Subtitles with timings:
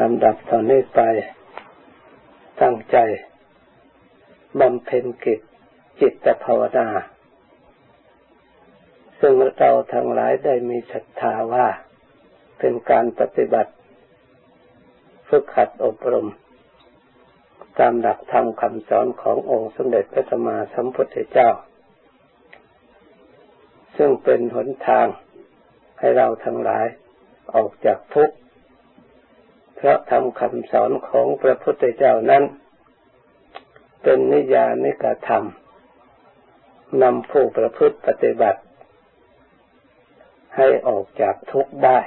[0.00, 1.00] ลำดับต่อนนี้ไป
[2.60, 2.96] ตั้งใจ
[4.60, 5.40] บำเพ็ญกิจ
[6.00, 6.88] จิตภาวนา
[9.20, 11.66] ซึ่งเราทั้งหลายได้มีศรัทธาว่า
[12.58, 13.72] เป็นการปฏิบัติ
[15.28, 16.28] ฝึกขัดอบรม
[17.78, 21.50] ตามหลักธรรมคำสอนขององค์สมเด็จพระสัมมาสัมพุทธเจ้า
[23.96, 25.06] ซึ่งเป็นหนทาง
[25.98, 26.86] ให้เราทั้งหลาย
[27.54, 28.36] ออกจากทุกข์
[29.84, 32.42] พราะธรรมคำสอนของพระพุทธเจ้านั้น
[34.02, 35.44] เป็นนิยานิกธรรม
[37.02, 38.60] นำผู้ประพฤติปฏิบัติ
[40.56, 41.98] ให้ออกจากทุกข์ได้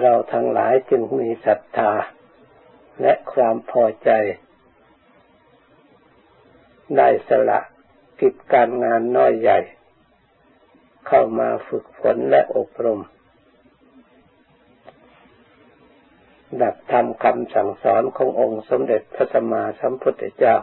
[0.00, 1.92] เราทั้งหลายจึงมีศรัทธา
[3.00, 4.10] และความพอใจ
[6.96, 7.60] ได้สละ
[8.20, 9.58] กิจการงานน้อยใหญ่
[11.06, 13.02] เข้ามาฝึกฝนและอบรม
[16.62, 20.56] ดับธรรมคำสั่งสอนขององค์สมเด็จพระสัมมาสัมพุทธเจ้า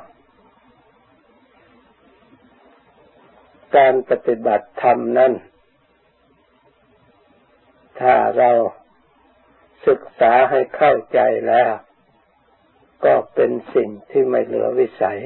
[3.77, 5.33] การปฏิบัติธรรมนั้น
[7.99, 8.51] ถ้าเรา
[9.87, 11.69] ศึกษาให้เข้าใจแล้ว
[13.05, 15.19] ก็เป็นสิ่งที่ไม่เหลือวิสัย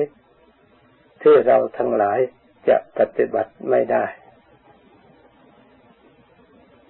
[1.21, 2.19] ที่เราทั้งหลาย
[2.67, 4.05] จะปฏิบัติไม่ได้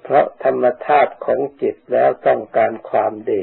[0.02, 3.42] เพราะธรรมธาตุของจิตแล้วต้องการความดี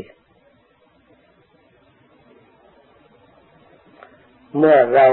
[4.56, 5.06] เมื่อเรา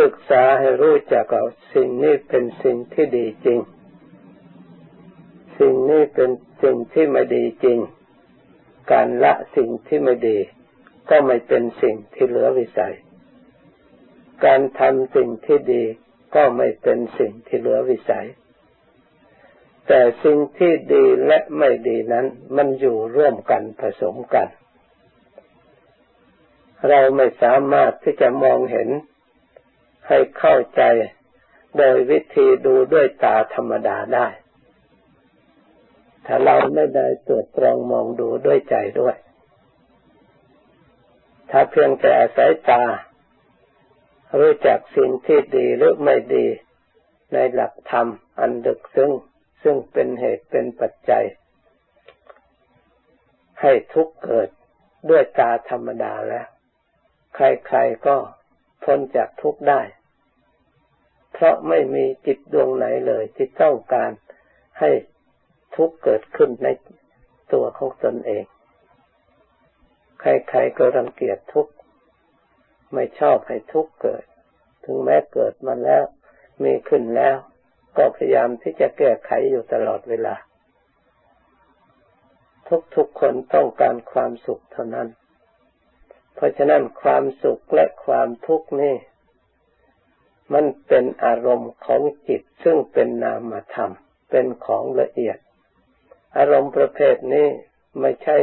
[0.00, 1.44] ศึกษาให้รู้จักว่า
[1.74, 3.58] สิ่งนี้เป็นสิ่งที่ดีจริง
[5.58, 6.30] สิ่งนี้เป็น
[6.62, 7.78] สิ่งที่ไม่ดีจริง
[8.92, 10.38] การละสิ่งที่ไม่ดี
[11.10, 12.94] ก็ไม่เป็นสิ่งที่เหลือวิสัย
[14.44, 15.82] การทำสิ่งที่ดี
[16.34, 18.26] ก็ไม่เป็นสิ่งที่เหลือวิสัย
[19.88, 24.48] แต่สิ่งที่ดีและไม่ดีนั้นมันอยู่ร่วมกันผสมกัน
[26.86, 28.88] เราไม่สามารถที่จะมองเห็น
[30.08, 30.82] ให้เข้าใจ
[31.78, 34.26] โดยวิธีดูด้วยตาธรรมดาได้
[36.26, 39.16] ถ้าเราไม่ได้ตรวจตรองมองดูด้วยใจด้วย
[41.50, 42.82] ถ้าเพียงแต่อาศัยตา
[44.38, 46.46] รู้จักสิ่งที่ดีหรือไม่ดี
[47.32, 48.06] ในหลักธรรม
[48.38, 49.12] อันดึกซึ้ง
[49.62, 51.24] ซึ่งเป็นเหตุเป็นปัจจัย
[53.60, 54.48] ให้ทุกข์เกิด
[55.10, 56.46] ด้วยตาธรรมดาแล้ว
[57.40, 58.16] ใครๆก็
[58.84, 59.80] พ้นจากทุกข์ได้
[61.32, 64.10] เพราะไม่มีจิตดวงไหนเลยที่ต้องการ
[64.80, 64.90] ให้
[65.76, 66.68] ทุกข์เกิดขึ้นใน
[67.52, 68.44] ตัวของตนเอง
[70.20, 71.72] ใครๆก็รังเกียจทุกข์
[72.94, 74.24] ไม่ชอบให้ทุกข์เกิด
[74.84, 76.04] ถึงแม้เกิดมาแล้ว
[76.64, 77.36] มีขึ้นแล้ว
[77.96, 80.34] ก็พยายามที่จะแก้ไขอยู่ตลอดเวลา
[82.96, 85.08] ทุกๆคนต้องการความสุขเท่านั้น
[86.38, 88.96] เพราะฉะนั้นความสุขและความทุกข์นี่
[90.52, 93.92] มันเป็นอารมณ์ของจิตซึ่งเป็นนามธรรม
[94.30, 95.38] เป็นของละเอียด
[96.38, 97.46] อารมณ์ประเภทนี้
[98.00, 98.36] ไม่ใช่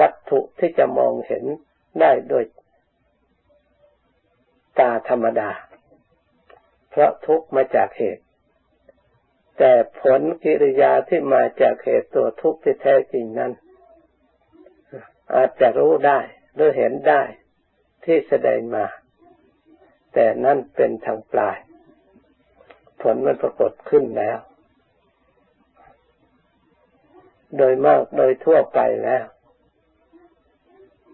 [0.00, 1.44] วัตถุที่จะมองเห็น
[2.00, 2.44] ได้โดย
[4.78, 5.50] ตาธรรมดา
[6.90, 8.24] เพราะทุกข์มาจากเหตุ
[9.58, 13.52] แต่ผลกิริยาที่มาจากเหตุตัวทุกข์ที่แท้จริงนั้น
[15.34, 16.20] อาจจะรู้ได้
[16.54, 17.22] หรือเห็นได้
[18.04, 18.84] ที่แสดงมา
[20.12, 21.58] แต่นั่นเป็นทางปลาย
[23.00, 24.38] ผลมันปรากฏขึ้นแล้ว
[27.56, 29.24] โดยมากโดยทั่วไปแล้ว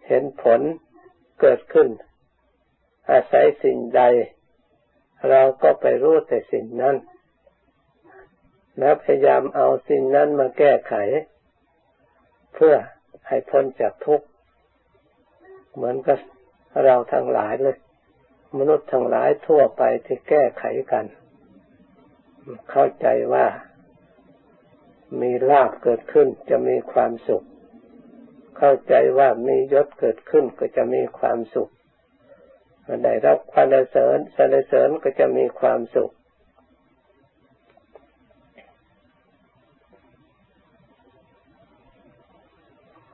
[0.06, 0.60] เห็นผล
[1.40, 1.88] เกิดขึ้น
[3.10, 4.02] อาศัยสิ่งใด
[5.28, 6.96] เราก็ไปรู้แต่สิ่งนั้น
[8.78, 10.94] แล้วพยายามเอาสิ่งนั้นมาแก้ไข
[12.54, 12.74] เพื่อ
[13.28, 14.26] ให้พ้นจากทุกข์
[15.74, 16.18] เหมือนกับ
[16.84, 17.76] เราทั้งหลายเลย
[18.58, 21.06] มนุษย์ทั้งหลายทั่วไปที่แก้ไขกัน
[22.70, 23.46] เข้าใจว่า
[25.20, 27.44] มีลาบเกิดขึ้นจะมีความสุข
[28.58, 31.70] เข้าใจว่ามียศเกิดขึ้นก็จะมีความสุข
[33.04, 36.12] ได้รับความเสริญสรรเสริญก็จะมีความสุข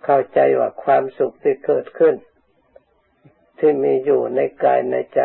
[0.05, 2.15] เข้าใจว่าความสุขที่เกิดขึ้น
[3.59, 5.21] ที่มีอยู่ในกายในใจ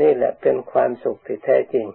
[0.00, 1.86] นี่แหละเป็นความสุขที่แท้จริง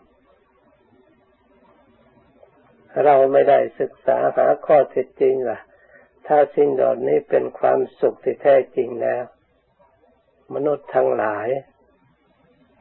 [3.04, 5.60] เราไม่ได้ศึกษาหาข้อเท็จจริงล่ะ
[6.28, 9.24] ถ้าสิ่งเหล่านี้เป็นความสุขที่แท้จริงแล้ว
[10.54, 11.48] มนุษย์ทั้งหลาย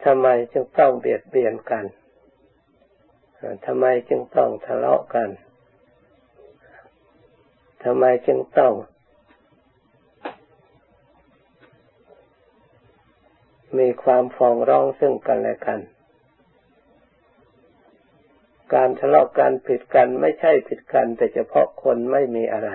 [0.04, 1.84] ทำไมจึงต้องเบียดเบียนกัน
[3.66, 5.28] ทำไมจึงต้องทะเลาะกัน
[7.84, 8.72] ทำไมจึงต้อง
[13.78, 15.80] มีความฟ้องร้องซึ่งกันและกัน
[18.74, 22.70] การทะเลาะกันผิดกันไม่ใช่ผิดกัน แต่เฉพาะคนไม่มีอะไร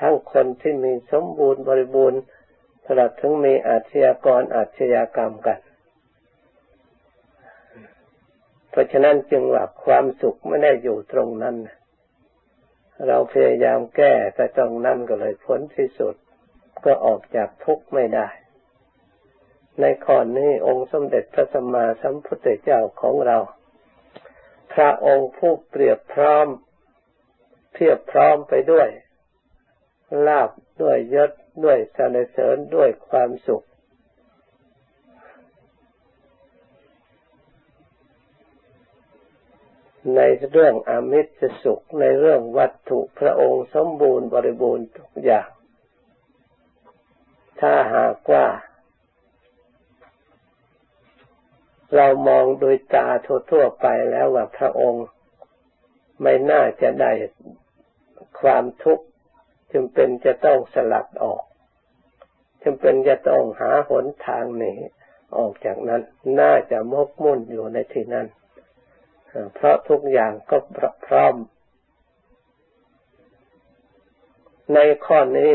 [0.00, 2.20] ทั้งคนที่มีสมบูรณ์บริบูรณ์
[2.86, 5.60] ตลอดถึงมีอาชญากรอาชญากรรมกัน
[8.70, 11.56] เพราะฉะนั้นจึงว่าความสุขไม่ได้อยู่ตรงนั้น
[13.06, 16.14] เราพยายามแก้แต่ตรงนั้นก็เลยพ้นที่สุด
[16.84, 18.28] ก็ออกจากทุกข์ไม่ได้
[19.80, 23.38] ในข้อนี้องค์สมเด็จพระสัมมาสัมพุทธเจ้าของเรา
[24.74, 26.46] พระองค์ผู้เปรียบพร้อม
[27.72, 28.88] เพียบพร้อมไปด้วย
[30.26, 30.50] ลาบ
[30.82, 31.30] ด้วยยศ
[31.64, 33.64] ด้วยสรรเสริญด้วยความสุข
[40.16, 41.32] ในเรื่องอมิตร
[41.62, 45.48] สุขในเรื่องวัตถุพระองค์สมบูรณ์บริบูรณ์ทุกอย่าง
[47.60, 48.46] ถ้าหากว่า
[51.94, 53.06] เรามองโดยตา
[53.50, 55.06] ทั่วๆไปแล้วว่าพระองค์
[56.22, 57.12] ไม่น่าจะได้
[58.40, 59.04] ความทุกข์
[59.72, 61.42] จำเป็นจะต้องสลัดออก
[62.62, 64.74] จำเป็นจะต้องหาหนทางหนี
[65.36, 66.02] ออกจากนั้น
[66.40, 68.26] น่าจะมกมุ่นอยู่ในที่นั้น
[69.54, 70.56] เพราะทุกอย่างก็
[71.06, 71.34] พร้อม
[74.74, 75.52] ในข้อนี้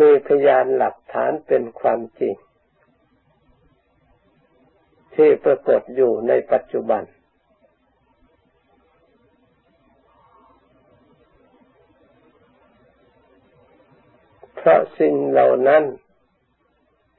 [0.00, 2.34] มีพยานหลักฐานเป็นความจริง
[5.14, 7.02] ที่ปรากฏอยู่ในปัจจุบัน
[14.56, 15.82] เพราะสิ่งเหล่านั้น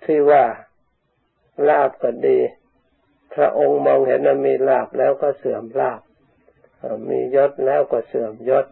[0.04, 0.44] ที่ว่า
[1.68, 2.40] ลาบก็ดี
[3.34, 6.02] พระองค์มองเห็นว่ามีลาบแล้วก็เสื่อมลาบ
[7.10, 8.66] มียศแล้วก็เสื่อมยศ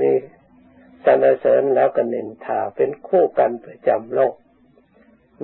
[0.00, 0.10] มี
[1.06, 4.34] สรรเสริญแล้วก็นินทาเป็นคู่กันประจำโลก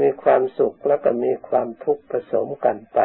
[0.00, 2.98] มีความสุขแล้วก็มีความทุกข์ผสมกันไป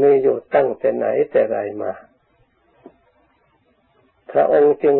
[0.00, 1.92] มีอยู่ตั้งแต่ไหนแต่ไรมา
[4.30, 4.96] พระองค์จึง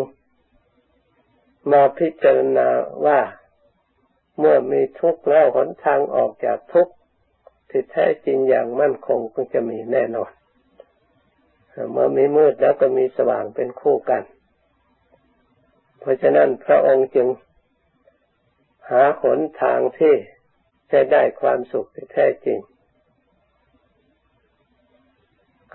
[1.73, 2.69] มาพิจารณา
[3.07, 3.21] ว่า
[4.39, 6.95] เมื่อมีทุกข์แล้วหนทางออกจากทุกข์
[7.71, 10.31] ที่แท้จริงอย่างมั่นคงก็จะมีแน่นอน
[11.93, 14.23] เมื่อมีมืดแล้วก็มีสว่างเป็นคู่กัน
[16.09, 17.29] ราะฉะนั้นพระองค์จึง
[18.91, 20.15] หาหนทางที่
[20.93, 22.59] จะได้ความสุขที่แท้จริง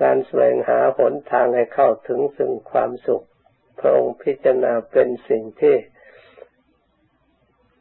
[0.02, 3.26] การแสวงหาหนทางให้เข้าถึงซึ่งความสุข
[3.80, 5.76] พระองค์พิจารณาเป็นสิ่งที่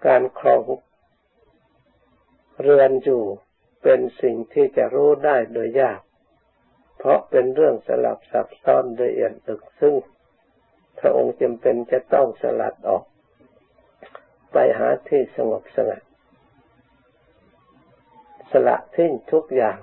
[0.06, 0.62] การครอง
[2.60, 3.22] เรือนอยู่
[3.82, 6.00] เป็นสิ่งที่จะรู้ได้โดยยาก
[6.98, 9.94] เพราะเป็นเรื่องสลับซับซ้อนโดยเอียดตึกซึ่ง
[11.02, 13.04] พระองค์จำเป็นจะต้องสลัดออก
[14.52, 16.02] ไปหาที่สงบสงัด
[18.50, 19.78] สละทิ้งทุกอย่าง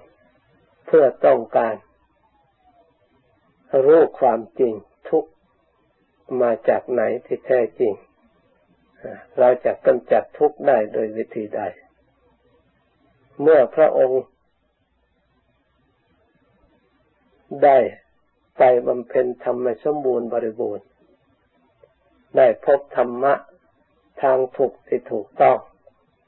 [0.86, 1.76] เพื่อต้องการ
[3.86, 4.74] รู้ความจริง
[5.10, 5.26] ทุก
[6.42, 7.94] มาจากไหนที่แท้จริง
[9.40, 11.62] เราจะกำจัดทุกได้โดยวิธีใด
[13.42, 14.24] เมื่อพระองค์
[17.64, 17.78] ได้
[18.58, 20.86] ไปบำเพ็ญธรรมสมบูรณ์บริบูรณ์
[22.38, 23.34] ได้พบธรรมะ
[24.22, 25.58] ทางถูกที่ถูกต้อง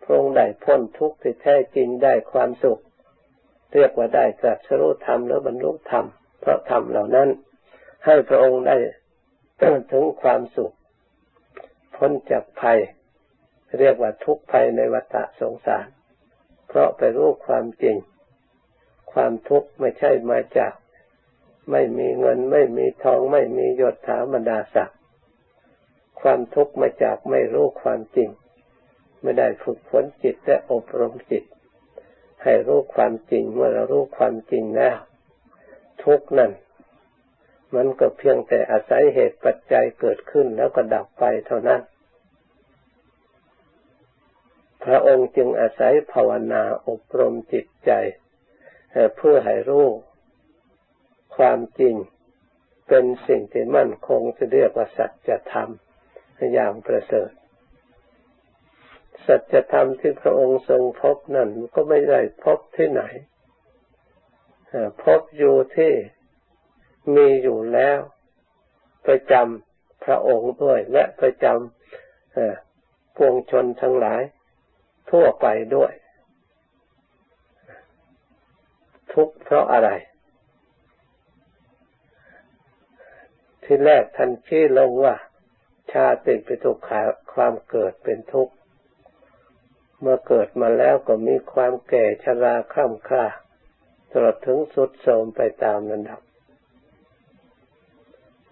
[0.03, 2.81] พระองค์ได้พ้นทุกข์ที่แท้จริงได้ความสุข
[3.73, 6.05] เรียกว่าได้ตรัสรู้ธรรมหรือบรรลุธรรม
[6.39, 7.29] เพราะธรรมเหล่านั้น
[8.05, 8.75] ให้พระองค์ได้
[9.91, 10.73] ถึงความสุข
[11.95, 12.79] พ้นจากภัย
[13.79, 15.87] เรียกว่าทุกภัยในวัฏสงสาร
[16.67, 17.97] เพราะไปรู้ความจริง
[19.13, 20.73] ความทุกข์ไม่ใช่มาจาก
[21.71, 25.00] ไม่มีเงินไม่มีทองไม่มียศถาบรรดาศักดิ์
[26.21, 28.29] ความทุกข์มาจากไม่รู้ความจริง
[29.21, 31.43] ไม่ได้ฝึกฝนจิตและอบรมจิต
[32.43, 34.97] ให้รู้ความจริงเมื่อเรารู้ความจริงแล้ว
[36.03, 36.51] ทุกนั้น
[37.75, 41.81] มันก็เพียงแต่อาศัยเหตุปัจจัยเกิดขึ้นแล้วก็ดับไปเท่านั้น
[44.83, 47.91] พระองค์จึงอาศัยภาวนาอบรมจิตใจ
[49.17, 49.87] เพื่อให้รู้
[51.35, 51.95] ความจริง
[52.87, 55.71] เป็นสิ่งที่มั่นคงจะเรียกว่าสัจธรรม
[56.53, 57.31] อย่างประเสริฐ
[59.25, 63.03] สัจธรรมที่พระองค์ทรงพบนั่นก็ไม่ได้พบที่ไหน
[65.03, 65.93] พบอยู่ที่
[67.15, 67.99] มีอยู่แล้ว
[69.07, 74.21] ประจำพระองค์ด้วย และประจำปวงชนทั้งหลาย
[75.11, 75.91] ทั่วไปด้วย
[79.13, 79.89] ทุกเพราะอะไร
[83.63, 85.15] ที่แรกท่านชี้ลงว่า
[85.93, 86.83] ชาติเป็นทุกข์
[87.33, 88.53] ความเกิดเป็นทุกข์
[89.99, 93.25] เมื่อเกิดมาแล้วก็มีความแก่ชราคร่ำคร่า
[94.11, 96.21] ตลอดถึงสุดโทมไปตามระดับ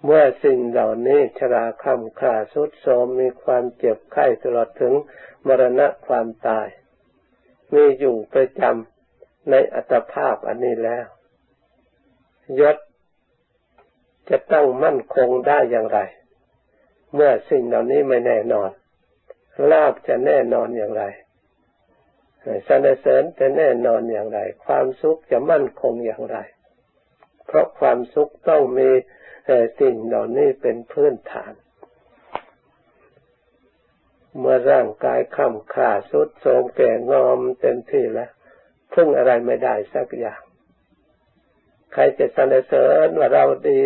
[0.03, 4.93] เมื่อสิ่งเหล่านี้ชราคร่ำคร่าสุดโทมมีความเจ็บไข้ตลอดถึง
[5.48, 6.67] มรณะความตาย
[7.74, 11.08] มีอยู่ประจำในอัตภาพอันนี้แล้ว
[12.60, 12.77] ยศ
[14.29, 16.00] จะตั้งมั่นคงได้อย่างไร
[17.13, 18.70] เมื่อสิ่งเหล่านี้ไม่แน่นอน
[19.72, 21.04] ลาบจะแน่นอนอย่างไร
[22.68, 26.38] สรรเสริญจะแน่นอนอย่างไร ความสุขจะมั่นคงอย่างไร
[27.46, 28.89] เพราะความสุขต้องมี
[29.80, 31.54] สิ่งเหล่านี้เป็นพื้นฐาน
[34.38, 38.32] เมื่อร่างกายคำขาสุดโทรมแก่งอมเต็มที่แล้ว
[38.94, 40.42] พึ่งอะไรไม่ได้สักอย่าง
[41.93, 43.79] ใครจะสรรเสริญว่าเราดี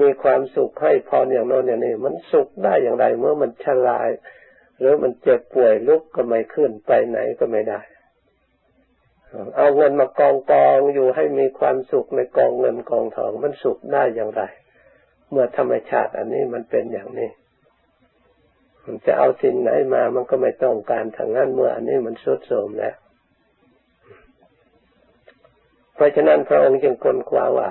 [0.00, 4.08] มีความสุขให้พรอย่างโน้นอย่างนี้ มันสุขได้อย่างไร เมื่อมันชลาย
[4.78, 7.80] หรือมันเจ็บป่วยลุกก็ไม่ขึ้นไปไหนก็ไม่ได้
[9.56, 14.42] เอาเงินมากองกองอยู่ให้มีความสุขในกองเงินกองทองมันสุขได้อย่างไร
[15.30, 17.30] เมื่อธรรมชาติอันนี้มันเป็นอย่างนี้
[18.84, 22.94] มันจะเอาสิ่งไหนมามันก็ไม่ต้องการทางนั้นเมื่ออันนี้มันสุดโทรมแล้ว
[25.98, 27.70] เพราะฉะนั้นพระองค์จึงค้นคว้าว่า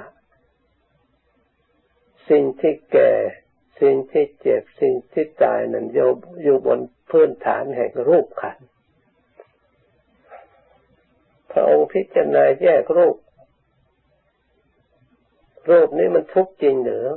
[2.30, 3.12] สิ่งที่แก่
[3.82, 5.86] สิ่งที่เจ็บ สิ่งที่ตายนั้น
[6.44, 6.80] อยู่บน
[7.10, 8.58] พื้นฐานแห่งรูปขัน
[11.52, 13.18] พระองค์พิจารณาแยกรูป
[15.70, 17.08] รูปนี้มันทุกข์จริงเหรือ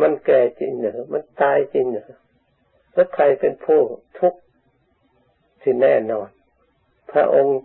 [0.00, 2.10] มันแก่จริงเหรือ มันตายจริงเหรือ
[2.92, 3.80] แล้วใครเป็นผู้
[4.18, 4.40] ทุกข์
[5.62, 6.28] ที่แน่นอน
[7.12, 7.58] พระองค์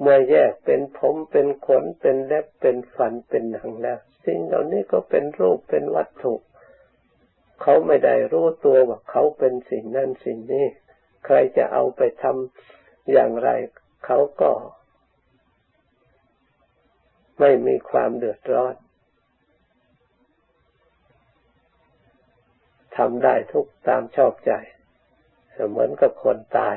[0.00, 6.34] เมื่อแยกเป็นผมเป็นขนเป็นเล็บเป็นฟันเป็นหนังแล้วสิ่งเหล่านี้ก็เป็นรูปเป็นวัตถุ
[7.62, 10.66] เขาไม่ได้รู้ตัวว่าเขาเป็นสิ่งนั้นสิ่งนี้
[11.24, 13.48] ใครจะเอาไปทำอย่างไร
[14.06, 14.52] เขาก็
[17.40, 18.74] ไม่มีความเดือดร้อน
[22.96, 24.52] ทำได้ทุกตามชอบใจ
[25.70, 26.76] เหมือนกับคนตาย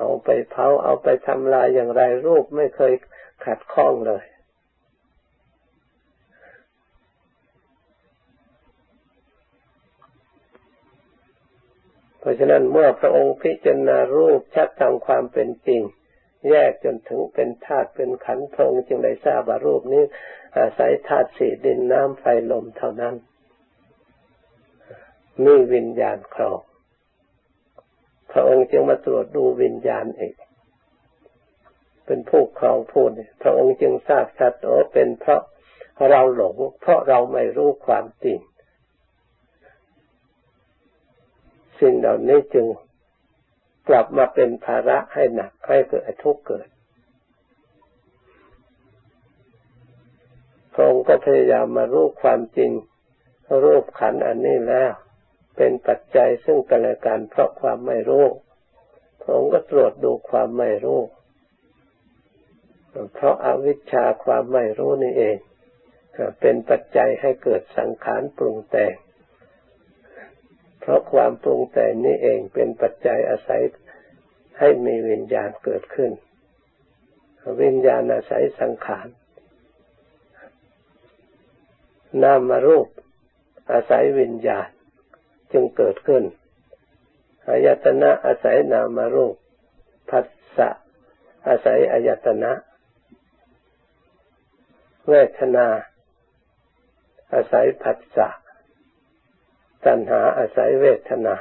[0.00, 2.92] เอาไปเผาเอาไปทำลายอย่างไรรูปไม่เคย
[3.44, 4.24] ขัดข้องเลย
[12.18, 15.82] เพราะฉะนั้นเมื่อพระองค์พิจารณารูปชัดตามความเป็นจริง
[16.50, 20.04] แยกจนถึงเป็นธาตุเป็นขันธ์พระองค์จึงได้ทราบว่ารูปนี้
[20.58, 23.14] อาศัยธาตุสี่ดินน้ำไฟลมเท่านั้น
[25.44, 26.60] มีวิญญาณครอง
[28.32, 30.34] พระองค์จึงมาตรวจดูวิญญาณเอง
[32.06, 35.40] เป็นผู้ครองผู้นี่พระองค์จึงทราบชัดโอ้เป็นเพราะ
[36.10, 38.38] เราหลง เพราะเราไม่รู้ความจริง
[41.80, 42.66] สิ่งเหล่านี้จึง
[43.88, 46.68] กลับมาเป็นภาระให้หนักให้เกิดทุกข์เกิด
[50.74, 52.70] พระองค์ก็พยายามมารู้ความจริง
[53.64, 54.92] รูปขันอันนี้แล้ว
[55.62, 58.26] เป็นปัจจัยซึ่งกันและกันเพราะความไม่รู้
[59.20, 61.00] พระองค์ก็ตรวจดูความไม่รู้
[63.14, 65.36] เพราะอาวิชชาความไม่รู้นี่เอง
[66.40, 68.94] เป็นปัจจัยให้เกิดสังขารปรุงแต่ง
[70.80, 73.62] เพราะความปรุงแต่งนี้เองเป็นปัจจัยอาศัย
[74.58, 76.10] ให้มีวิญญาณเกิดขึ้น
[77.62, 79.06] วิญญาณอาศัยสังขาร
[82.22, 82.88] นามารูป
[83.72, 84.68] อาศัยวิญญาณ
[85.52, 86.22] จึงเกิดขึ้น
[87.48, 89.36] อายตนะอาศัยนามารูป
[90.10, 90.26] ผัส
[90.56, 90.68] สะ
[91.48, 92.52] อาศัยอายตนะ
[95.08, 95.66] เวทนา
[97.34, 98.28] อาศัยผัสสะ
[99.84, 101.34] ตัณหาอาศัยเวทนา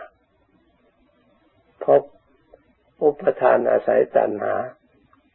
[1.85, 2.01] พบ
[3.03, 4.55] อุปทานอาศัยตัณหา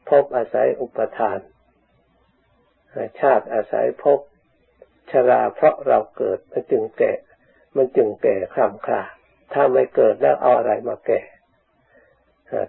[0.08, 1.38] พบอาศัยอุปทาน
[3.20, 4.20] ชาติอาศัยพบ
[5.10, 7.12] ชราเพราะเราเกิดมันจึงแก่
[7.76, 9.02] มันจึงแก่คลำคลา
[9.52, 11.20] ถ้าไม่เกิดแล้วเอาอะไรมาแก่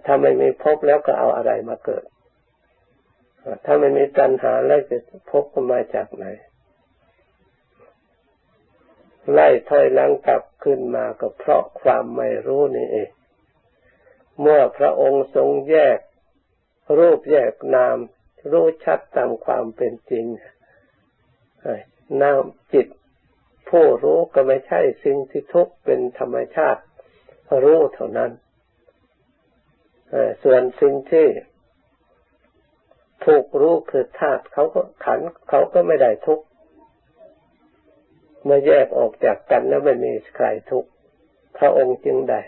[0.04, 2.04] ถ้าไม่มีพบแล้วก็เอาอะไรมาเกิด
[3.64, 4.96] ถ้าไม่มีตัณหาแล้วจะ
[5.30, 6.24] พบก็มาจากไหน
[9.32, 13.10] ไล่ถอยหลังกลับขึ้นมาก็เพราะความไม่รู้นี่เอง
[14.40, 15.98] เมื่อพระองค์ทรงแยก
[16.98, 17.96] รูปแยกนาม
[18.50, 20.26] รู้ชัดตามความเป็นจริง
[22.22, 22.40] นาม
[22.72, 22.86] จิต
[23.70, 26.82] ผู้รู้ก็ไม่ใช่สิ่งที่ทุกข์เป็นธรรมชาติ
[27.62, 28.30] รู้เท่านั้น
[30.42, 31.26] ส่วนสิ่งที่
[33.24, 36.44] ถูกรู้คือธาตุเขาก็ขันเขาก็ไม่ได้ทุกข์
[38.44, 40.88] เมื่อแยกออกจากกันแล้วไม่มีใครทุกข์
[41.58, 42.40] พระองค์จึงได้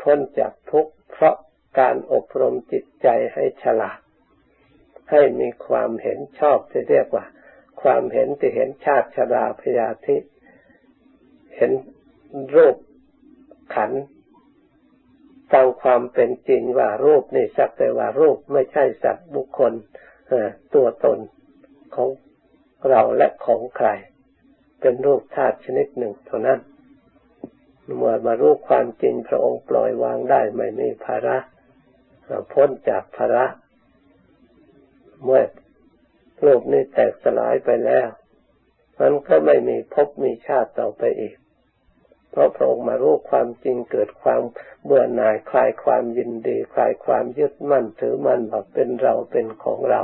[0.00, 1.36] พ้นจากทุกข์เพราะ
[1.78, 3.98] การอบรมจิตใจให้ฉลาด
[5.10, 7.24] ให้มีความเห็นชอบที่เรียกว่า
[7.86, 10.16] ความเห็นที่เห็นชาติชราพยาธิ
[11.56, 11.72] เห็น
[12.56, 12.76] รูป
[13.74, 13.90] ขัน
[15.52, 19.72] ตามความเป็นจริงว่ารูปนี่สักแต่ว่ารูปไม่ใช่สัตว์บุคคล
[20.74, 21.18] ตัวตน
[21.94, 22.08] ของ
[22.90, 23.88] เราและของใคร
[24.80, 26.60] เป็นรูปธาตุชนิดหนึ่งเท่านั้น
[27.96, 31.36] เมื่อมารู้ความจริงพระองค์ปล่อยวางได้ไม่มีภาระ
[32.52, 33.44] พ้นจากภาระ
[35.24, 35.42] เมื่อ
[36.44, 38.08] รูปนี้แตกสลายไปแล้ว
[39.00, 41.36] มันก็ไม่มีภพมีชาติต่อไปอีก
[42.30, 44.42] เพราะพระองค์มารู้ความจริงเกิดความ
[44.84, 50.02] เบื่อหน่ายคลายความยินดี คลายความยึดมั่นถือมั่นว่าเป็นเราเป็นของเรา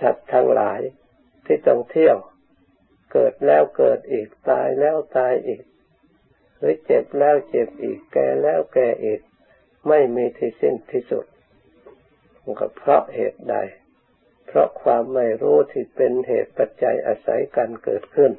[0.00, 0.80] สัตว์ทั้งหลาย
[1.44, 2.16] ที่ต้องเที่ยว
[3.12, 5.62] เกิดแล้วเกิดอีกตายแล้วตายอีก
[6.58, 9.20] หรือเจ็บแล้วเจ็บอีกแก่แล้วแก่อีก
[9.88, 11.24] ไม่มีที่สิ้นที่สุด
[12.60, 13.56] ก็เพราะเหตุใด
[14.56, 18.32] ราะความไม่รู้ที่เป็นเหตุปัจจัยอาศัยกันเกิดขึ้น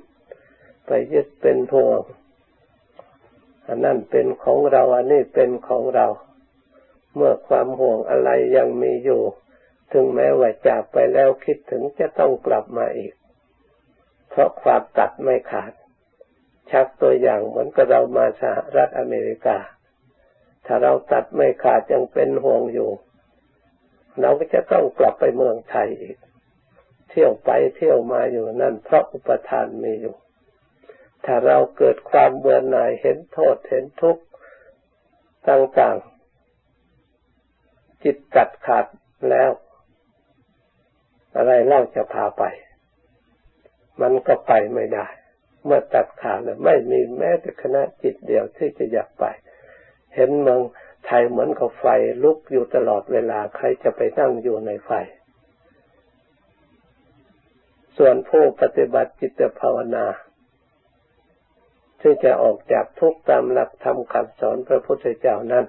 [0.85, 2.01] ไปยึดเป็นห่วง
[3.67, 6.07] อันนั้นเป็นของเราอันนี้เป็นของเรา
[7.15, 9.21] เมื่อความห่วงอะไรยังมีอยู่
[9.91, 13.13] ถึงแม้ว่าจากไปแล้วคิดถึงจะต้องกลับมาอีก
[14.29, 15.73] เพราะความตัดไม่ขาด
[16.71, 19.57] ชักตัวอย่างเหมือนกับเรามาสหรัฐอเมริกา
[20.65, 22.89] ถ้าเราตัดไม่ขาดยังเป็นห่วงอยู่
[24.21, 26.17] เราก็จะต้องกลับไปเมืองไทยอีก
[27.09, 30.15] เที่ยวไปเที่ยวมาอยู่นั่นเพราะอุปทานมีอยู่
[31.25, 34.23] ถ้าเราเกิดความเบื่อหน่ายเห็นโทษเห็นทุกข์
[35.49, 38.85] ต่างๆ จิตตัดขาด
[39.29, 39.51] แล้ว
[41.35, 42.43] อะไรเล่าจะพาไป
[44.01, 45.07] มันก็ไปไม่ได้
[45.65, 49.25] เมื่อตัดขาดแล้วไม่มีแม้แต่คณะจิตเดียวที่จะอยากไป
[50.15, 50.61] เห็นเมือง
[51.07, 51.85] ไทยเหมือนกับไฟ
[52.23, 54.91] ลุกอยู่ตลอดเวลาใครจะไปนั่งอยู่ในไฟ
[57.97, 60.05] ส่วนผู้ปฏิบัติจิตภาวนา
[62.01, 65.65] ที่จะออกจากทุกข์ตามหลักธรรมคำสอนพระพุทธเจ้านั้น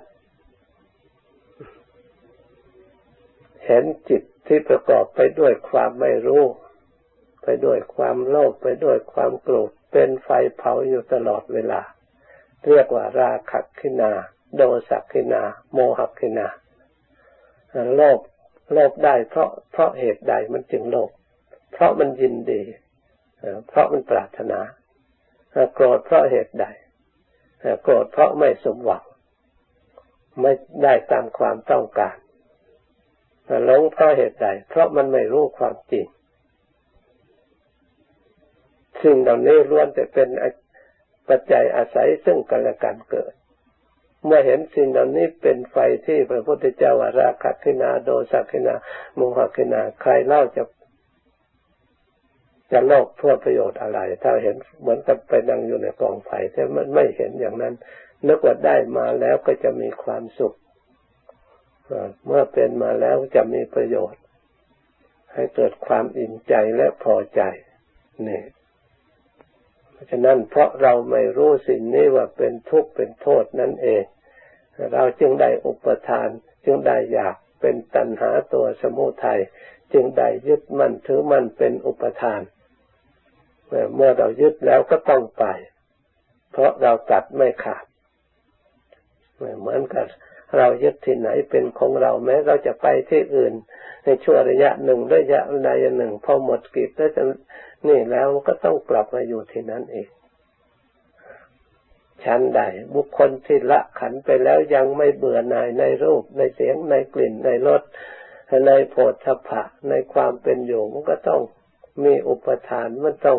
[3.64, 6.44] เห็นจิตที่ประกอบไปด้วยความไม่รู้
[7.42, 11.80] ไปด้วยความโลภไปด้วยความโกรธเป็นไฟเผาอยู่ตลอดเวลา
[12.66, 14.12] เรียกว่าราคะขินา
[14.56, 16.46] โดสักขินา โมหขินา
[17.94, 18.18] โลภ
[18.72, 21.10] โลภได้เพราะเพราะเหตุใดมันจึงโลภ
[21.72, 22.62] เพราะมันยินดี
[23.68, 24.60] เพราะมันปรารถนา
[25.74, 26.66] โกรธเพราะเหตุใด
[27.82, 29.04] โกรธเพราะไม่สมหวัง
[30.40, 32.16] ไม่ได้ตามความต้องการ
[33.64, 36.06] หลงเพราะเหตุใด เพราะมันไม่รู้ความจริง
[39.02, 40.28] สิ่งเหล่านี้ล้วนแต่เป็น
[41.28, 43.32] ปัจจัยอาศัยซึ่งกันและกันเกิด
[44.24, 45.76] เมื่อเห็นสิ่งเหล่านี้เป็นไฟ
[46.06, 48.74] ที่พระพุทธเจ้าว่าราคะขินาโดสักขินา
[49.14, 50.62] โมหขินาใครเล่าจะ
[52.72, 57.74] จะโลกเพื่อประโยชน์อะไร ถ้าเห็นเหมือนกับไปนั่งอยู่ในกองไฟแต่มันไม่เห็นอย่างนั้น
[58.26, 60.54] นึกว่าได้มาแล้วก็จะมีความสุข
[62.26, 64.22] เมื่อเป็นมาแล้วจะมีประโยชน์
[65.32, 67.42] ให้เกิดความอิ่มใจและพอใจ
[68.28, 68.42] นี่
[69.98, 74.04] ราะฉะนั้นเพราะเราไม่รู้สิ่งนี้ว่าเป็นทุกข์เป็นโทษนั่นเอง
[74.92, 76.28] เราจึงได้อุปทาน
[76.64, 79.40] จึงได้อยากเป็นตัณหาตัวสมุทัย
[79.92, 82.40] จึงได้ยึดมั่นถือมั่นเป็นอุปทาน
[83.94, 85.44] เมื่อเรายึดแล้วก็ต้องไป
[86.52, 87.84] เพราะเราตัดไม่ขาด
[89.58, 90.06] เหมือนกับ
[90.56, 93.54] เรายึดที่ไหนเป็นของเราแม้เราจะไปที่อื่น
[94.04, 97.22] ในช่วงระยะหนึ่งระยะใดหนึ่งพอหมดกิจแล้วจะ
[97.88, 100.08] นี่แล้วก็ต้องกลับมาอยู่ที่นั่นเอง
[102.24, 102.60] ชั้นใด
[102.94, 107.82] บุคคลที่ละขันไปแล้วยังไม่เบื่อหน่ายในรูปในเสียงในกลิ่นในรส
[108.66, 111.42] ในโผฏฐัพพะในความเป็นอยู่มันก็ต้อง
[112.04, 113.38] มีอุปทานมันต้อง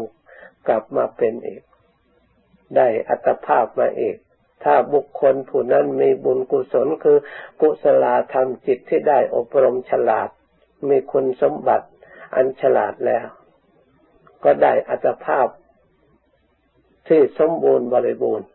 [0.67, 1.63] กลับมาเป็นอีก
[2.75, 4.17] ได้อัตภาพมาอีก
[4.63, 7.17] ถ้าบุคคลผู้นั้นมีบุญกุศลคือ
[7.61, 10.29] กุศลธรรมจิตที่ได้อบรมฉลาด
[10.89, 11.87] มีคุณสมบัติ
[12.35, 13.25] อันฉลาดแล้ว
[14.43, 15.47] ก็ได้อัตภาพ
[17.07, 18.47] ที่สมบูรณ์บริบูรณ์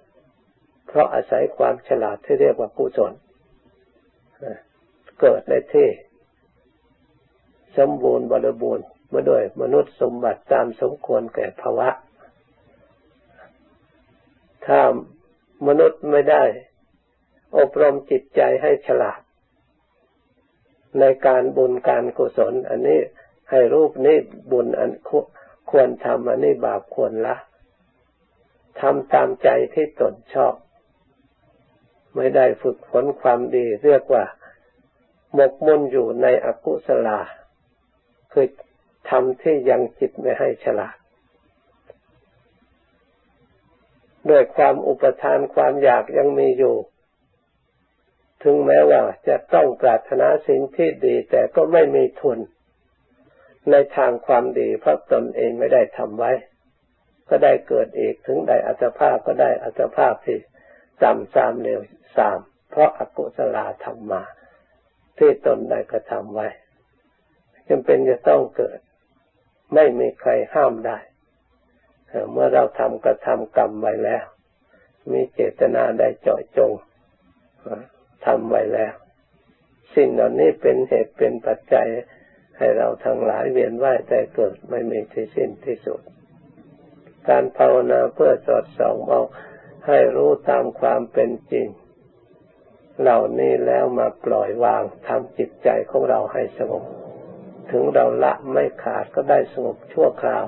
[0.87, 3.13] เพราะอาศัยความฉลาดที่เรียกว่ากุศล
[5.21, 5.89] เกิดในที่
[7.79, 11.89] สมบูรณ์บริบูรณ์มาด้วยมนุษย์สมบัติตามสมควรแก่ภาวะ
[14.67, 14.81] ถ้า
[15.67, 16.45] มนุษย์ไม่ได้
[17.59, 19.21] อบรมจิตใจให้ฉลาด
[21.01, 23.01] ในการบุญการกุศล อันนี้
[23.51, 24.17] ให้รูปนี้
[24.53, 24.91] บุญอัน
[25.71, 27.37] ควรทำอันนี้บาปควรละ
[28.81, 30.55] ทำตามใจที่ตนชอบ
[32.17, 34.25] ไม่ได้ฝึกฝนความดีเรียกว่า
[35.35, 37.21] หมกมุ่นอยู่ในอกุศลา
[38.33, 38.47] คือ
[39.11, 40.97] ทำที่ยังจิตไม่ให้ฉลาด
[44.31, 46.77] ด้วยความอุปทานความอยากยังมีอยู่
[48.43, 52.39] ถึงแม้ว่าจะต้องปรารถนาสิ่งที่ดี แต่ก็ไม่มีทุน
[53.71, 56.33] ในทางความดีเพราะตนเองไม่ได้ทำไว้
[57.29, 60.39] ก็ได้เกิดอีกถึงได้อัตภาพก็ได้อัตภาพที่
[61.03, 61.81] จำสามเร็ว
[62.17, 62.39] สาม
[62.71, 64.23] เพราะอากุศลาทำมา
[65.19, 66.49] ที่ตนได้กระทำไว้
[67.69, 68.79] จำเป็นจะต้องเกิด
[69.75, 70.99] ไม่มีใครห้ามได้
[72.33, 74.25] เมื่อเราทำกระทำกรรมไว้แล้ว
[75.11, 76.73] มีเจตนาได้เจาะจง
[78.27, 78.95] ทำไว้แล้ว
[79.95, 81.89] สิ่งเหล่านี้เป็นเหตุเป็นปัจจัย
[82.59, 86.01] ให้เราทั้งหลายเวียนว่ายแต่เกิดไม่มีที่สิ้นที่สุด
[87.29, 89.23] การภาวนาเพื่อสอดส่องเอา
[89.87, 91.67] ให้รู้ตามความเป็นจริง
[93.01, 96.85] เหล่านี้แล้วมาปล่อยวางทำจิตใจของเราให้สงบ
[97.71, 100.45] ถึงเราละไม่ขาดก็ได้สงบชั่วคราว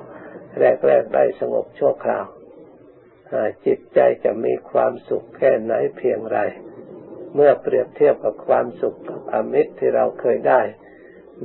[0.59, 2.25] แรกๆได้สงบชั่วคราว
[3.65, 6.39] จิตใจจะมีความสุขแค่ไหนเพียงไร
[7.35, 10.61] เมื่อเปรียบเทียบกับความสุขกับอมิตรที่เราเคยได้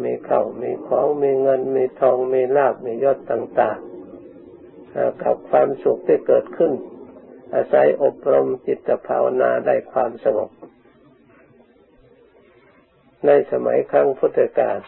[0.02, 6.72] มีเข้ามีของมีเงิน มีทองมีลาบมียศต่างๆกับความสุขที่เกิดขึ้น
[7.54, 10.50] อาศัยอบรมจิตภาวนาได้ความสงบ
[13.26, 14.78] ในสมัยครั้งพุทธกาล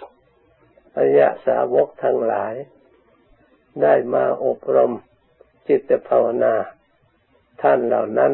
[0.96, 2.54] อริยสาวกทั้งหลาย
[3.82, 4.92] ได้มาอบรม
[5.68, 6.54] จิตภาวนา
[7.62, 8.32] ท่านเหล่านั้น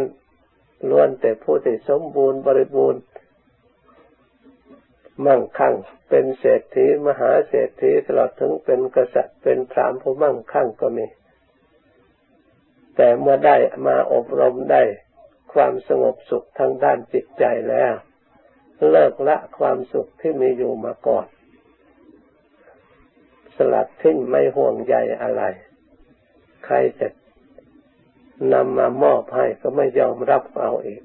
[0.88, 3.02] ล้วนแต่ผู้ที่สมบูรณ์บริบูรณ์
[5.26, 5.74] มั่งคั่ง
[6.08, 11.06] เป็นเศรษฐีมหาเศรษฐีตลอดถึงเป็นกษัตริย์เป็นพรามผู้มั่งคั่งก็มี
[12.96, 14.82] แต่เมื่อได้มาอบรมได้
[15.52, 17.94] ความสงบสุขทางด้านจิตใจแล้ว
[18.90, 21.26] เลิกละความสุขที่มีอยู่มาก่อน
[23.56, 25.42] สลัดทิ้งไม่ห่วงใยอะไร
[26.64, 27.08] ใครจะ
[28.52, 31.02] นำมามอบให้ก็ไม่ยอมรับเอาอีก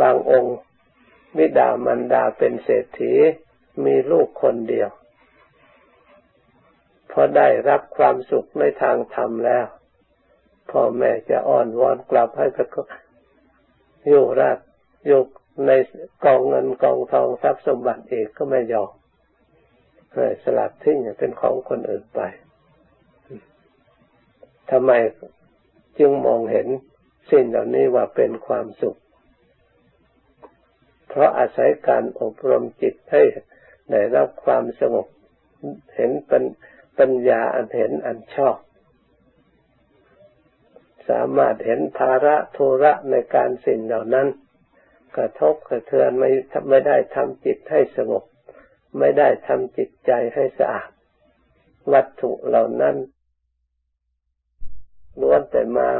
[0.00, 0.56] บางองค์
[1.36, 3.12] มิดามันดาเป็นเศรษฐี
[3.84, 4.90] มีลูกคนเดียว
[7.10, 9.66] พอได้รับความสุขในทางธรรมแล้ว
[10.70, 12.58] พ่อแม่จะอ้อนวอนกลับให้ไป
[14.08, 14.58] อยู่ราช
[15.06, 15.20] อยู่
[15.66, 15.70] ใน
[16.24, 18.92] กองเงินกองทองทรัพย์สมบัติเอกก็ไม่ยอม
[20.42, 22.20] สลัดทิ้งเป็นของคนอื่นไป
[24.70, 24.90] ทำไม
[25.98, 26.66] จึงมองเห็น
[27.30, 28.98] สิ่งเหล่านี้ว่าเป็นความสุข
[31.08, 33.22] เพราะอาศัยการอบรมจิตให้
[33.90, 35.06] ได้รับความสงบ
[35.96, 36.44] เห็นเป็น
[36.98, 38.56] ปัญญาอันเห็นอันชอบ
[41.08, 44.28] สามารถเห็นภาระโทระในการสิ่งเหล่านั้น
[45.16, 46.30] กระทบกระเทือนไม่
[46.68, 48.24] ไม่ได้ทำจิตให้สงบ
[48.98, 50.90] ไม่ได้ทำจิตใจให้สะอาด
[51.92, 52.96] วัตถุเหล่านั้น
[55.20, 55.90] ล้วนแต่มา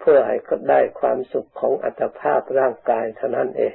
[0.00, 0.36] เพื่อให้
[0.70, 3.74] ได้ความสุขของอัตภาพร่างกายเท่านั้นเอง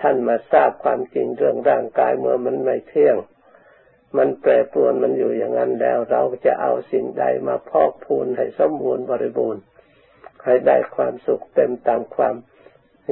[0.00, 3.16] ท่านมาทราบความจริงเรื่องร่างกายเมื่อมันไม่เที่ยง
[4.16, 9.62] มันแปรปรวนมันอยู่อย่างนั้นแล้ว เราจะเอาสิ่งใดมาพอกพูนให้สมบูรณ์บริบูรณ์
[10.44, 12.34] ให้ได้ความสุขเต็มตามความ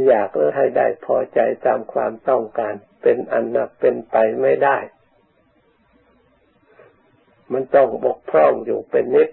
[0.07, 4.79] อยากหรือให้ได้พอใจตามความต้องการ เป็นอันนับเป็นไปไม่ได้
[7.53, 9.31] มันต้องบกพร่องอยู่เป็นนิด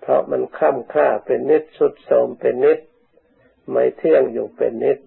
[0.00, 2.78] เพราะมันค่ำค่าเป็นนิดสุดโทมเป็นนิด
[3.70, 4.98] ไม่เที่ยงอยู่เป็นนิด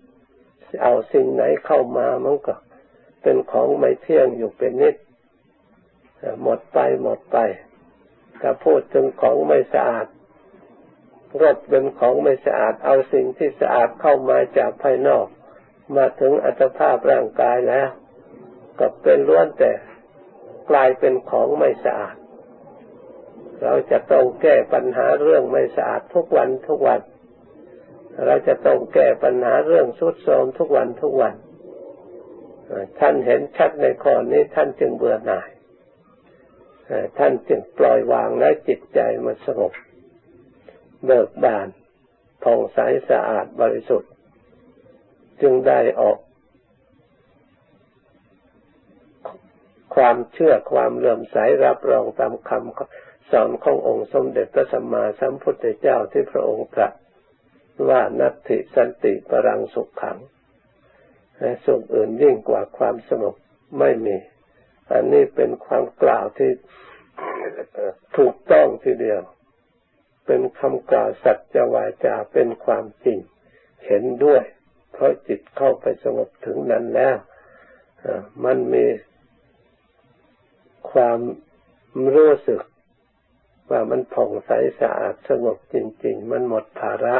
[0.83, 2.55] เอาสิ่งไหนเข้ามามันก็
[3.21, 4.95] เป็นของไม่เที่ยงอยู่เป็นนิด
[6.43, 7.37] หมดไปหมดไป
[8.41, 10.07] ถ้าพูดถึงของไม่สะอาด
[11.41, 15.27] รถเป็นของไม่สะอาด เอาสิ่งที่สะอาดเข้ามาจากภายนอก
[15.95, 17.89] มาถึงอัตภาพร่างกายแล้ว
[18.79, 19.71] ก็เป็นล้วนแต่
[20.69, 22.15] กลายเป็นของไม่สะอาด
[23.63, 27.01] เราจะต้องแก้ปัญหาเรื่องไม่สะอาดทุกวันทุกวัน
[28.25, 31.35] เราจะต้องแก้ปัญหาเรื่องสุดโทรมทุกวันทุกวัน
[32.99, 35.49] ท่านเห็นชัดในข้อนี้ท่านจึงเบื่อหน่าย
[37.17, 39.73] ท่านจึงปล่อยวางและจิตใจมันสงบ
[41.05, 41.67] เบิกบาน
[42.43, 44.11] ผ่องใสสะอาดบริสุทธิ์
[45.41, 46.17] จึงได้ออก
[49.95, 56.93] ความเชื่อความเลื่อมใสรับรองตามคำสอนขององค์สมเด็จพระสัมมาสัมพุทธเจ้าที่พระองค์ตรัส
[57.89, 60.17] ว่านัตติสันติปรังสุขขัง
[61.39, 63.35] และสุขอื่นยิ่งกว่าความสงบ
[63.79, 64.17] ไม่มี
[64.91, 66.51] อันนี้เป็นความกล่าวที่
[68.17, 69.21] ถูกต้องทีเดียว
[70.25, 73.19] เป็นคำกล่าวสัจวาจาเป็นความจริง
[73.85, 74.43] เห็นด้วย
[74.91, 77.15] เพราะจิตเข้าไปสงบถึงนั้นแล้ว
[78.45, 78.85] มันมี
[80.91, 81.19] ความ
[82.15, 82.61] รู้สึก
[83.69, 85.75] ว่ามันผ่องใสสะอาดสงบจ
[86.05, 87.17] ริง ๆ มันหมดภาระ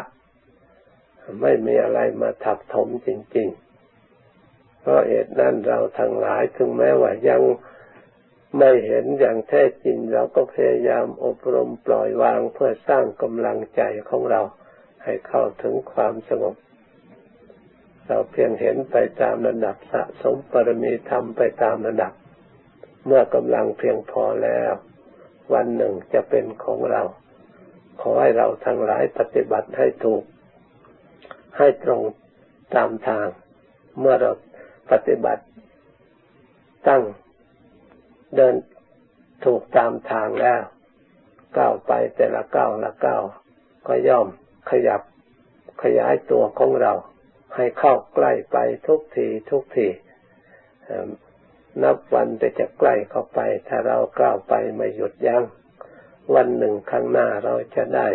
[1.42, 3.48] ไม่มีอะไรมาทับถมจริง
[4.16, 7.42] ๆ เพราะเหตุนั้นเราทั้งหลายถึงแม้ว่ายัง
[8.58, 14.42] ไม่เห็นอย่างแท้จริงเราก็พยายามอบรมปล่อยวางเพื่อสร้างกำลังใจของเรา
[15.04, 16.56] ให้เข้าถึงความสงบ
[18.10, 22.14] เราเพียงเห็นไปตามระดับสะสมปรมีธรรมไปตามระดับ
[23.06, 24.74] เมื่อกำลังเพียงพอแล้ว
[25.54, 27.02] วันหนึ่งจะเป็นของเรา
[28.02, 30.24] ขอให้เราทั้งหลายปฏิบัติให้ถูก
[31.58, 32.02] ให้ตรง
[32.76, 33.28] ตามทาง
[34.00, 34.32] เมื่อเรา
[34.92, 35.44] ปฏิบัติ
[36.88, 37.04] ตั้ง
[38.36, 38.56] เดิน
[39.46, 40.62] ถูกตามทางแล้ว
[41.58, 43.24] ก้าวไปแต่ละก้าวละก้าว
[43.88, 44.28] ก็ย่อม
[44.70, 45.02] ขยับ
[45.84, 46.94] ขยายตัวของเรา
[47.56, 48.58] ให้เข้าใกล้ไป
[48.88, 49.88] ทุกทีทุกที
[51.84, 55.44] นับวันแต่จะใกล้เข้าไป ถ้าเราก้าวไปไม่หยุดยัง้ง
[56.36, 58.08] วันหนึ่งข้างหน้าเราจะได้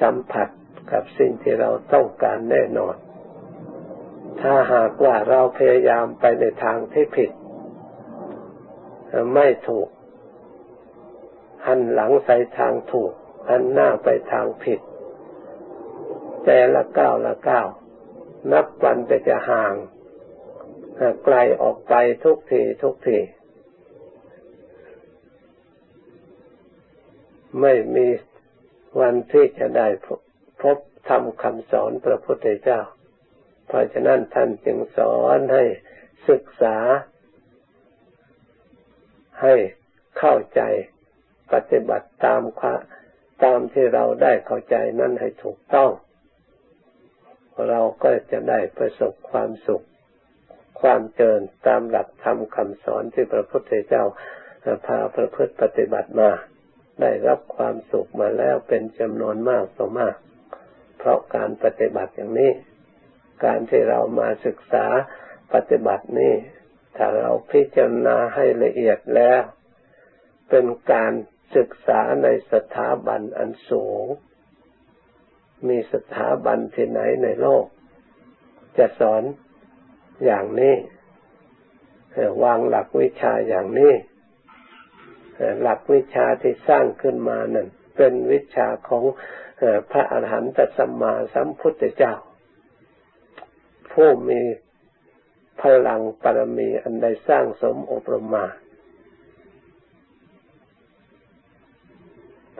[0.00, 0.48] สัมผัส
[0.92, 2.96] กับสิ่งที่เราต้องการแน่นอน
[4.40, 7.30] ถ้าหากว่าเราพยายามไปในทางที่ผิด
[9.34, 9.88] ไม่ถูก
[11.66, 13.12] หันหลังใส่ทางถูก
[13.50, 14.80] หันหน้าไปทางผิด
[16.44, 17.66] แต่ละก้าวละก้าว
[18.52, 19.74] นับวันแต่จะห่าง
[21.24, 23.18] ไกลออกไปทุกทีทุกที
[27.60, 28.06] ไม่มี
[29.00, 29.88] วันที่จะได้
[30.62, 30.78] พบ
[31.08, 32.80] ทำคำสอนพระพุทธเจ้า
[33.66, 35.64] เพราะฉะนั้นท่านจึงสอนให้
[36.28, 36.76] ศึกษา
[39.42, 39.54] ให้
[40.18, 40.60] เข้าใจ
[41.52, 42.42] ปฏิบัติตาม
[43.44, 45.90] ตามที่เราได้เข้าใจนั้นให้ถูกต้อง
[47.68, 49.84] เราก็จะได้ประสบความสุข
[50.80, 54.04] ความเจริญตามหลักธรรมคำสอนที่พระพุทธเจ้า
[54.86, 56.30] พาประพฤติปฏิบัติมา
[57.00, 60.16] ได้รับความสุขมาแล้วเป็นจำนวนมากต่อมาก
[60.98, 62.52] เพราะการปฏิบัติอย่างนี้
[63.44, 64.86] การที่เรามาศึกษา
[65.54, 66.34] ปฏิบัตินี้
[66.96, 69.42] ถ้าเราพิจารณาให้ละเอียดแล้ว
[70.50, 71.12] เป็นการ
[71.56, 74.06] ศึกษาในสถาบันอันสูง
[75.68, 77.64] มีสถาบันที่ไหนในโลก
[78.78, 79.22] จะสอน
[80.24, 80.74] อย่างนี้
[82.44, 83.92] วางหลักวิชาอย่างนี้
[85.62, 89.04] หลักวิชาที่สร้างขึ้นมานั้นเป็นวิชาของ
[89.90, 92.14] พระอรหันตสัมมาสัมพุทธเจ้า
[93.92, 94.40] ผู้มี
[95.60, 98.46] พลังปรมีอันใดสร้างสมอบรมมา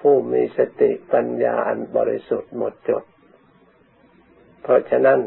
[0.08, 3.04] ผู้มีสติปัญญาอันบริสุทธิ์หมดจด
[4.62, 5.20] เพราะฉะนั้น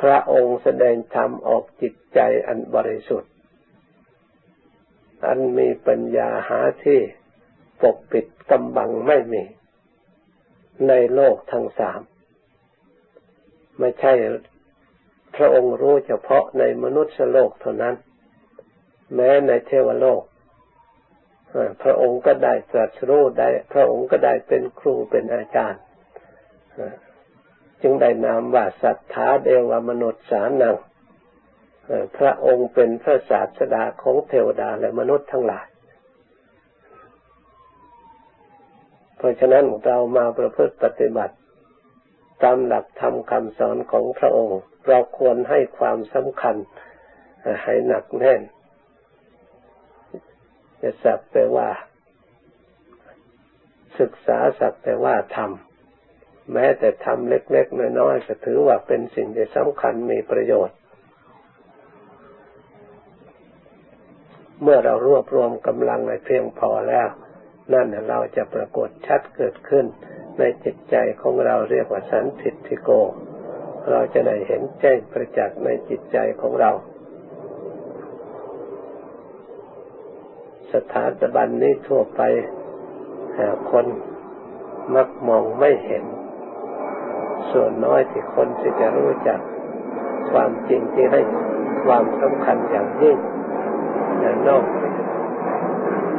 [0.00, 3.32] พระองค์แสดงธรรมออกจิตใจอันบริสุทธิ์
[5.26, 7.00] อันมีปัญญาหาที่
[7.82, 9.44] ปกปิดกำบังไม่มี
[10.88, 12.00] ในโลกทั้งสาม
[13.78, 14.12] ไม่ใช่
[15.36, 17.94] พระองค์รู้เฉพาะในมนุษย์โลกเท่านั้น
[19.14, 20.22] แม้ในเทวโลก
[21.82, 25.82] พระองค์ก็ได้ตรัสรู้ได้ พระองค์ก็ได้เป็นครูเป็นอาจารย์
[27.82, 30.76] จึงได้นามว่าสัทธาเดวมนุษย์สานัง
[32.18, 35.66] พระองค์เป็นพระศาสดาของเทวดาและมนุษย์ทั้งหลาย
[39.16, 41.34] เพราะฉะนั้นเรามาประพฤติปฏิบัติ
[42.42, 46.56] ตามหลักธรรมคำสอนของพระองค์ เราควรให้ความสำคัญ
[47.64, 48.40] ให้หนักแน่น
[50.82, 51.68] จะสักแต่ว่า
[54.00, 60.76] ศึกษาสักแต่ว่าทำแม้แต่ทำเล็กๆน้อยๆก็ถือว่าเป็นสิ่งที่สำคัญมีประโยชน์
[64.62, 67.08] เมื่อเรารวบรวมกำลังในเพียงพอแล้ว
[67.72, 69.86] นั่นเราจะปรากฏชัดเกิดขึ้น
[70.38, 72.90] ในจิตใจของเราเรียกว่าสันติทิโก
[73.90, 76.70] เราจะได้เห็นแจ้งประจักษ์ในจิตใจของเรา
[80.72, 81.04] สถา
[81.34, 82.20] บันนี้ทั่วไป
[83.70, 83.86] คน
[84.94, 86.04] มักมองไม่เห็น
[87.50, 89.40] ส่วนน้อยที่คนที่จะรู้จัก
[90.30, 91.20] ความจริงที่ให้
[91.84, 93.18] ความสำคัญอย่างยิ่ง
[94.48, 94.64] นอก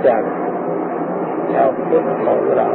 [0.05, 0.23] จาก
[1.53, 2.67] ชาวพุทธของเรา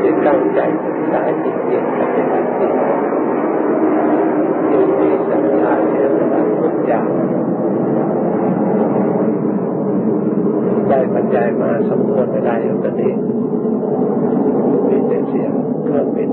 [0.00, 2.72] ที่ตั้งใจศึกษาจริงๆปฏิบัติจริง
[4.68, 5.96] อยู่มีศรัทธาใน
[6.30, 7.02] พระพุทธเจ้า
[10.88, 13.12] ได้ปัจจัยมาสมควรไม่ได้อย่ตอนนี้
[14.88, 15.52] มีแต่เสียง
[15.84, 16.30] เครื่องบิน